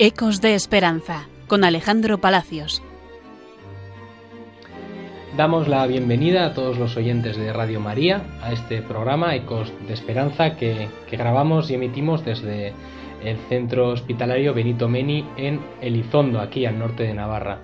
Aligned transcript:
Ecos 0.00 0.40
de 0.40 0.54
Esperanza 0.54 1.26
con 1.48 1.64
Alejandro 1.64 2.18
Palacios. 2.18 2.84
Damos 5.36 5.66
la 5.66 5.84
bienvenida 5.88 6.46
a 6.46 6.54
todos 6.54 6.78
los 6.78 6.96
oyentes 6.96 7.36
de 7.36 7.52
Radio 7.52 7.80
María 7.80 8.22
a 8.40 8.52
este 8.52 8.80
programa 8.80 9.34
Ecos 9.34 9.72
de 9.88 9.94
Esperanza 9.94 10.54
que, 10.54 10.88
grabamos 11.10 11.68
y 11.68 11.74
emitimos 11.74 12.24
desde 12.24 12.74
el 13.24 13.38
centro 13.48 13.88
hospitalario 13.88 14.54
Benito 14.54 14.88
Meni 14.88 15.24
en 15.36 15.60
Elizondo, 15.80 16.38
aquí 16.38 16.64
al 16.64 16.78
norte 16.78 17.02
de 17.02 17.14
Navarra, 17.14 17.58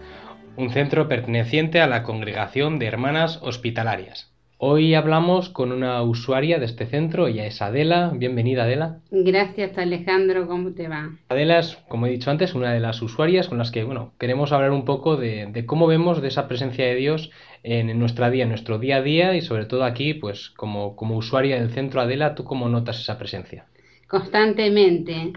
un 0.56 0.70
centro 0.70 1.06
perteneciente 1.06 1.80
a 1.80 1.86
la 1.86 2.02
Congregación 2.02 2.80
de 2.80 2.86
Hermanas 2.86 3.38
Hospitalarias. 3.42 4.33
Hoy 4.66 4.94
hablamos 4.94 5.50
con 5.50 5.72
una 5.72 6.02
usuaria 6.02 6.58
de 6.58 6.64
este 6.64 6.86
centro, 6.86 7.26
ella 7.26 7.44
es 7.44 7.60
Adela. 7.60 8.10
Bienvenida, 8.14 8.62
Adela. 8.62 9.00
Gracias, 9.10 9.76
Alejandro. 9.76 10.46
¿Cómo 10.46 10.72
te 10.72 10.88
va? 10.88 11.10
Adela 11.28 11.58
es, 11.58 11.76
como 11.86 12.06
he 12.06 12.10
dicho 12.10 12.30
antes, 12.30 12.54
una 12.54 12.72
de 12.72 12.80
las 12.80 13.02
usuarias 13.02 13.48
con 13.48 13.58
las 13.58 13.70
que, 13.70 13.84
bueno, 13.84 14.14
queremos 14.18 14.52
hablar 14.52 14.70
un 14.70 14.86
poco 14.86 15.18
de, 15.18 15.64
cómo 15.66 15.86
vemos 15.86 16.22
de 16.22 16.28
esa 16.28 16.48
presencia 16.48 16.86
de 16.86 16.94
Dios 16.94 17.30
en, 17.62 17.98
nuestra 17.98 18.30
vida, 18.30 18.44
en 18.44 18.48
nuestro 18.48 18.78
día 18.78 18.96
a 18.96 19.02
día 19.02 19.36
y 19.36 19.42
sobre 19.42 19.66
todo 19.66 19.84
aquí, 19.84 20.14
pues 20.14 20.48
como, 20.56 20.96
como 20.96 21.18
usuaria 21.18 21.60
del 21.60 21.68
centro, 21.68 22.00
Adela, 22.00 22.34
¿tú 22.34 22.44
cómo 22.44 22.66
notas 22.70 22.98
esa 22.98 23.18
presencia? 23.18 23.66
Constantemente. 24.08 25.34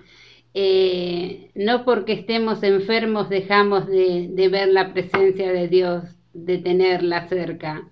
Eh, 0.53 1.51
no 1.53 1.83
porque 1.83 2.13
estemos 2.13 2.63
enfermos 2.63 3.27
dejamos 3.27 3.87
de, 3.87 4.29
de 4.29 4.47
ver 4.47 4.69
la 4.69 4.93
presencia 4.93 5.51
de 5.51 5.67
Dios, 5.67 6.05
de 6.33 6.59
tenerla 6.59 7.27
cerca 7.27 7.89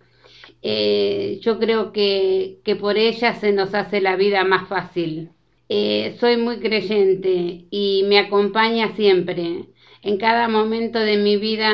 eh, 0.61 1.39
yo 1.42 1.59
creo 1.59 1.92
que, 1.92 2.59
que, 2.64 2.75
por 2.75 2.98
ella 2.98 3.34
se 3.36 3.52
nos 3.52 3.73
hace 3.73 4.02
la 4.02 4.16
vida 4.16 4.44
más 4.44 4.67
fácil. 4.67 5.30
Eh, 5.70 6.16
soy 6.20 6.38
muy 6.38 6.59
creyente 6.59 7.66
y 7.70 8.03
me 8.08 8.20
acompaña 8.20 8.95
siempre. 8.95 9.66
En 10.02 10.17
cada 10.17 10.48
momento 10.48 11.00
de 11.00 11.17
mi 11.17 11.38
vida 11.38 11.72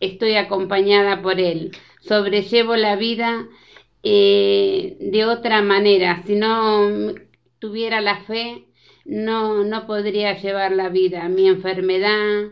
estoy 0.00 0.36
acompañada 0.36 1.22
por 1.22 1.40
Él. 1.40 1.72
Sobrellevo 2.00 2.76
la 2.76 2.96
vida 2.96 3.46
eh, 4.02 4.96
de 5.00 5.24
otra 5.26 5.62
manera. 5.62 6.22
Si 6.26 6.36
no 6.36 7.14
tuviera 7.58 8.00
la 8.00 8.20
fe, 8.24 8.66
no, 9.04 9.64
no 9.64 9.86
podría 9.86 10.38
llevar 10.40 10.72
la 10.72 10.88
vida. 10.88 11.28
Mi 11.28 11.48
enfermedad, 11.48 12.50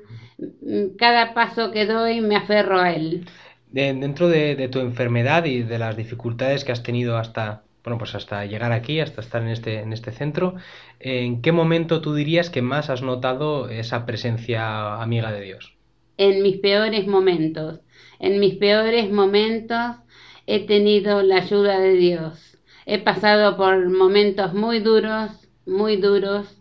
cada 0.99 1.35
paso 1.35 1.71
que 1.71 1.87
doy 1.87 2.21
me 2.21 2.37
aferro 2.37 2.79
a 2.81 2.93
Él 2.93 3.27
dentro 3.73 4.29
de, 4.29 4.69
tu 4.69 4.81
enfermedad 4.81 5.45
y 5.47 5.63
de 5.63 5.79
las 5.79 5.97
dificultades 5.97 6.65
que 6.65 6.73
has 6.73 6.83
tenido 6.83 7.17
hasta, 7.17 7.63
bueno, 7.83 7.99
pues 7.99 8.15
hasta 8.15 8.45
llegar 8.45 8.73
aquí, 8.73 9.01
hasta 9.01 9.21
estar 9.21 9.43
en 9.43 9.49
este, 9.49 9.81
en 9.81 9.93
este 9.93 10.13
centro, 10.13 10.55
¿en 11.01 11.43
qué 11.43 11.53
momento 11.53 12.01
tú 12.01 12.15
dirías 12.15 12.51
que 12.51 12.63
más 12.63 12.91
has 12.91 13.03
notado 13.03 13.69
esa 13.69 14.05
presencia 14.07 15.03
amiga 15.03 15.33
de 15.33 15.41
Dios? 15.41 15.75
En 16.19 16.43
mis 16.43 16.59
peores 16.59 17.07
momentos. 17.07 17.81
En 18.21 18.39
mis 18.39 18.55
peores 18.55 19.11
momentos 19.11 19.97
he 20.47 20.67
tenido 20.67 21.23
la 21.23 21.37
ayuda 21.37 21.81
de 21.81 21.95
Dios. 21.95 22.59
He 22.85 22.99
pasado 22.99 23.57
por 23.57 23.89
momentos 23.91 24.55
muy 24.55 24.81
duros, 24.81 25.31
muy 25.67 25.97
duros, 25.97 26.59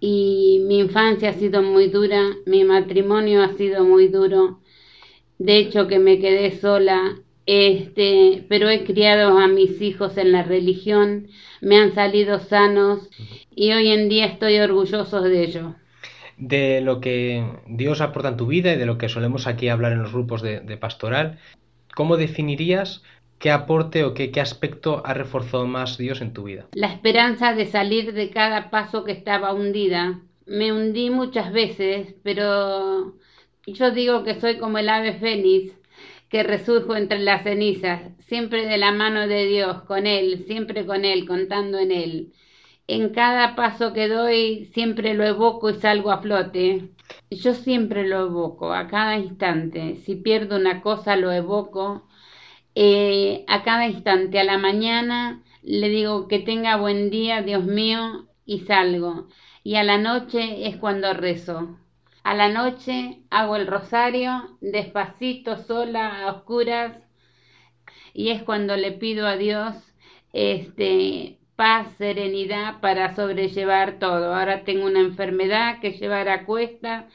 y 0.00 0.60
mi 0.66 0.80
infancia 0.80 1.30
ha 1.30 1.32
sido 1.32 1.62
muy 1.62 1.88
dura, 1.88 2.30
mi 2.44 2.64
matrimonio 2.64 3.42
ha 3.42 3.52
sido 3.56 3.84
muy 3.84 4.08
duro, 4.08 4.61
de 5.42 5.58
hecho 5.58 5.88
que 5.88 5.98
me 5.98 6.20
quedé 6.20 6.52
sola, 6.52 7.16
este, 7.46 8.44
pero 8.48 8.68
he 8.68 8.84
criado 8.84 9.36
a 9.38 9.48
mis 9.48 9.82
hijos 9.82 10.16
en 10.16 10.30
la 10.30 10.44
religión, 10.44 11.26
me 11.60 11.78
han 11.78 11.94
salido 11.94 12.38
sanos 12.38 13.10
y 13.50 13.72
hoy 13.72 13.88
en 13.88 14.08
día 14.08 14.26
estoy 14.26 14.58
orgulloso 14.58 15.20
de 15.20 15.42
ello. 15.42 15.74
De 16.36 16.80
lo 16.80 17.00
que 17.00 17.44
Dios 17.66 18.00
aporta 18.00 18.28
en 18.28 18.36
tu 18.36 18.46
vida 18.46 18.72
y 18.72 18.78
de 18.78 18.86
lo 18.86 18.98
que 18.98 19.08
solemos 19.08 19.48
aquí 19.48 19.68
hablar 19.68 19.92
en 19.92 20.02
los 20.02 20.12
grupos 20.12 20.42
de, 20.42 20.60
pastoral, 20.76 21.40
¿cómo 21.96 22.16
definirías 22.16 23.02
qué 23.40 23.50
aporte 23.50 24.04
o 24.04 24.14
qué, 24.14 24.30
qué 24.30 24.40
aspecto 24.40 25.02
ha 25.04 25.12
reforzado 25.12 25.66
más 25.66 25.98
Dios 25.98 26.20
en 26.20 26.32
tu 26.32 26.44
vida? 26.44 26.66
La 26.74 26.92
esperanza 26.92 27.52
de 27.52 27.66
salir 27.66 28.12
de 28.12 28.30
cada 28.30 28.70
paso 28.70 29.02
que 29.02 29.12
estaba 29.12 29.52
hundida. 29.52 30.20
Me 30.46 30.72
hundí 30.72 31.10
muchas 31.10 31.52
veces, 31.52 32.14
pero 32.22 33.14
yo 33.66 33.90
digo 33.90 34.24
que 34.24 34.40
soy 34.40 34.58
como 34.58 34.78
el 34.78 34.88
ave 34.88 35.14
fénix 35.14 35.72
que 36.28 36.42
resurjo 36.42 36.96
entre 36.96 37.18
las 37.18 37.42
cenizas, 37.42 38.00
siempre 38.26 38.66
de 38.66 38.78
la 38.78 38.92
mano 38.92 39.28
de 39.28 39.46
Dios, 39.46 39.82
con 39.82 40.06
Él, 40.06 40.44
siempre 40.46 40.86
con 40.86 41.04
Él, 41.04 41.26
contando 41.26 41.78
en 41.78 41.92
Él. 41.92 42.32
En 42.88 43.10
cada 43.10 43.54
paso 43.54 43.92
que 43.92 44.08
doy, 44.08 44.70
siempre 44.74 45.14
lo 45.14 45.24
evoco 45.24 45.70
y 45.70 45.74
salgo 45.74 46.10
a 46.10 46.22
flote. 46.22 46.90
Yo 47.30 47.54
siempre 47.54 48.06
lo 48.08 48.26
evoco, 48.26 48.72
a 48.72 48.88
cada 48.88 49.18
instante. 49.18 49.96
Si 49.96 50.16
pierdo 50.16 50.56
una 50.56 50.80
cosa, 50.82 51.16
lo 51.16 51.30
evoco. 51.32 52.08
Eh, 52.74 53.44
a 53.48 53.62
cada 53.62 53.86
instante, 53.86 54.40
a 54.40 54.44
la 54.44 54.58
mañana, 54.58 55.42
le 55.62 55.88
digo 55.90 56.28
que 56.28 56.38
tenga 56.38 56.76
buen 56.76 57.10
día, 57.10 57.42
Dios 57.42 57.64
mío, 57.64 58.26
y 58.46 58.60
salgo. 58.60 59.28
Y 59.62 59.76
a 59.76 59.84
la 59.84 59.98
noche 59.98 60.66
es 60.66 60.76
cuando 60.76 61.12
rezo. 61.12 61.78
A 62.24 62.34
la 62.34 62.48
noche 62.48 63.18
hago 63.30 63.56
el 63.56 63.66
rosario, 63.66 64.56
despacito, 64.60 65.56
sola, 65.56 66.24
a 66.24 66.32
oscuras, 66.32 66.96
y 68.14 68.30
es 68.30 68.42
cuando 68.42 68.76
le 68.76 68.92
pido 68.92 69.26
a 69.26 69.36
Dios 69.36 69.74
este 70.32 71.38
paz, 71.56 71.88
serenidad 71.98 72.80
para 72.80 73.14
sobrellevar 73.14 73.98
todo. 73.98 74.34
Ahora 74.34 74.64
tengo 74.64 74.86
una 74.86 75.00
enfermedad 75.00 75.80
que 75.80 75.92
llevar 75.92 76.28
a 76.28 76.44
cuesta, 76.46 77.08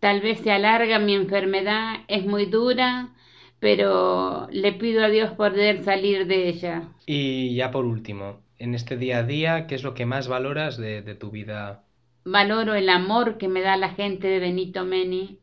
tal 0.00 0.20
vez 0.20 0.40
se 0.40 0.50
alarga 0.52 0.98
mi 0.98 1.14
enfermedad, 1.14 2.00
es 2.08 2.24
muy 2.26 2.46
dura, 2.46 3.14
pero 3.58 4.48
le 4.50 4.72
pido 4.72 5.04
a 5.04 5.08
Dios 5.08 5.32
poder 5.32 5.84
salir 5.84 6.26
de 6.26 6.48
ella. 6.48 6.88
Y 7.06 7.54
ya 7.54 7.70
por 7.70 7.84
último, 7.84 8.40
en 8.58 8.74
este 8.74 8.96
día 8.96 9.18
a 9.18 9.22
día, 9.24 9.66
¿qué 9.66 9.74
es 9.74 9.82
lo 9.82 9.94
que 9.94 10.06
más 10.06 10.28
valoras 10.28 10.76
de, 10.76 11.02
de 11.02 11.14
tu 11.14 11.30
vida 11.30 11.84
valoro 12.24 12.74
el 12.74 12.88
amor 12.88 13.38
que 13.38 13.48
me 13.48 13.60
da 13.60 13.76
la 13.76 13.90
gente 13.90 14.28
de 14.28 14.38
Benito 14.38 14.84
Meni. 14.84 15.40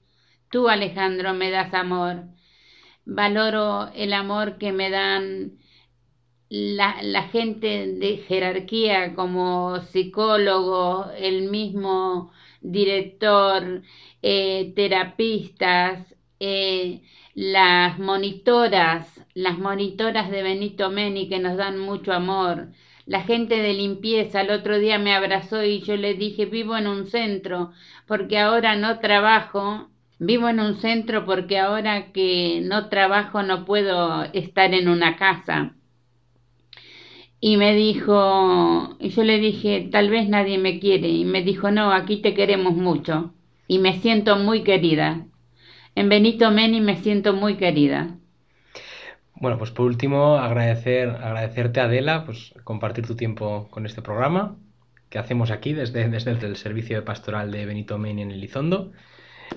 Tú, 0.51 0.69
Alejandro, 0.69 1.33
me 1.33 1.51
das 1.51 1.73
amor. 1.73 2.25
Valoro 3.05 3.89
el 3.95 4.13
amor 4.13 4.57
que 4.57 4.71
me 4.71 4.89
dan 4.89 5.59
la, 6.49 6.97
la 7.03 7.23
gente 7.29 7.87
de 7.87 8.17
jerarquía 8.27 9.15
como 9.15 9.79
psicólogo, 9.81 11.11
el 11.17 11.49
mismo 11.49 12.31
director, 12.61 13.83
eh, 14.21 14.73
terapistas, 14.75 16.15
eh, 16.39 17.01
las 17.35 17.99
monitoras, 17.99 19.25
las 19.33 19.57
monitoras 19.59 20.31
de 20.31 20.43
Benito 20.43 20.89
Meni 20.89 21.29
que 21.29 21.39
nos 21.39 21.57
dan 21.57 21.77
mucho 21.79 22.13
amor, 22.13 22.69
la 23.09 23.21
gente 23.23 23.55
de 23.55 23.73
limpieza 23.73 24.41
el 24.41 24.51
otro 24.51 24.77
día 24.77 24.99
me 24.99 25.15
abrazó 25.15 25.63
y 25.63 25.81
yo 25.81 25.97
le 25.97 26.13
dije, 26.13 26.45
vivo 26.45 26.77
en 26.77 26.85
un 26.85 27.07
centro 27.07 27.71
porque 28.05 28.37
ahora 28.37 28.75
no 28.75 28.99
trabajo, 28.99 29.89
vivo 30.19 30.47
en 30.47 30.59
un 30.59 30.75
centro 30.75 31.25
porque 31.25 31.57
ahora 31.57 32.11
que 32.11 32.61
no 32.63 32.87
trabajo 32.87 33.41
no 33.41 33.65
puedo 33.65 34.25
estar 34.33 34.75
en 34.75 34.87
una 34.87 35.15
casa. 35.17 35.73
Y 37.41 37.57
me 37.57 37.73
dijo, 37.73 38.95
y 38.99 39.09
yo 39.09 39.23
le 39.23 39.39
dije, 39.39 39.89
tal 39.91 40.11
vez 40.11 40.29
nadie 40.29 40.59
me 40.59 40.79
quiere. 40.79 41.07
Y 41.09 41.25
me 41.25 41.41
dijo, 41.41 41.71
no, 41.71 41.91
aquí 41.91 42.17
te 42.17 42.35
queremos 42.35 42.75
mucho. 42.75 43.33
Y 43.67 43.79
me 43.79 43.99
siento 44.01 44.35
muy 44.35 44.61
querida. 44.63 45.25
En 45.95 46.09
Benito 46.09 46.51
Meni 46.51 46.79
me 46.79 46.97
siento 46.97 47.33
muy 47.33 47.55
querida. 47.55 48.18
Bueno, 49.39 49.57
pues 49.57 49.71
por 49.71 49.85
último, 49.85 50.35
agradecer, 50.35 51.09
agradecerte, 51.09 51.79
Adela, 51.79 52.25
pues 52.25 52.53
compartir 52.65 53.07
tu 53.07 53.15
tiempo 53.15 53.69
con 53.71 53.85
este 53.85 54.01
programa 54.01 54.57
que 55.09 55.17
hacemos 55.17 55.49
aquí 55.49 55.73
desde, 55.73 56.09
desde 56.09 56.31
el 56.31 56.57
servicio 56.57 56.97
de 56.97 57.03
pastoral 57.03 57.49
de 57.49 57.65
Benito 57.65 57.97
Meni 57.97 58.21
en 58.21 58.31
Elizondo. 58.31 58.91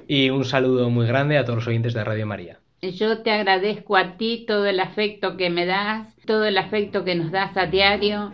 Y 0.06 0.30
un 0.30 0.44
saludo 0.44 0.88
muy 0.88 1.06
grande 1.06 1.36
a 1.36 1.44
todos 1.44 1.56
los 1.56 1.66
oyentes 1.66 1.94
de 1.94 2.04
Radio 2.04 2.26
María. 2.26 2.60
Yo 2.80 3.22
te 3.22 3.32
agradezco 3.32 3.96
a 3.96 4.16
ti 4.16 4.44
todo 4.46 4.66
el 4.66 4.78
afecto 4.78 5.36
que 5.36 5.50
me 5.50 5.66
das, 5.66 6.14
todo 6.26 6.44
el 6.46 6.58
afecto 6.58 7.04
que 7.04 7.16
nos 7.16 7.32
das 7.32 7.56
a 7.56 7.66
diario 7.66 8.32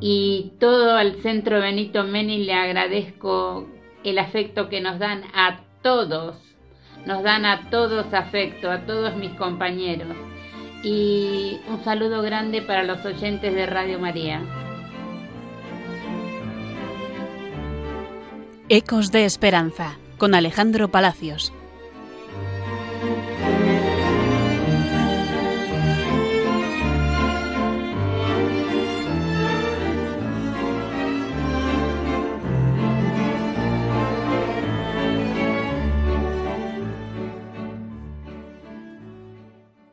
y 0.00 0.52
todo 0.60 0.96
al 0.96 1.16
Centro 1.22 1.60
Benito 1.60 2.04
Meni 2.04 2.44
le 2.44 2.52
agradezco 2.52 3.66
el 4.04 4.18
afecto 4.18 4.68
que 4.68 4.82
nos 4.82 4.98
dan 4.98 5.22
a 5.34 5.60
todos, 5.82 6.36
nos 7.06 7.22
dan 7.22 7.46
a 7.46 7.70
todos 7.70 8.12
afecto, 8.12 8.70
a 8.70 8.84
todos 8.86 9.16
mis 9.16 9.32
compañeros 9.32 10.16
y 10.82 11.60
un 11.68 11.84
saludo 11.84 12.22
grande 12.22 12.62
para 12.62 12.82
los 12.82 13.04
oyentes 13.04 13.54
de 13.54 13.66
Radio 13.66 13.98
María. 13.98 14.42
Ecos 18.68 19.10
de 19.10 19.24
Esperanza 19.24 19.98
con 20.16 20.34
Alejandro 20.34 20.88
Palacios. 20.88 21.52